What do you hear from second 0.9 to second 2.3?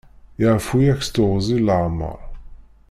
s teɣwzi n leɛmeṛ.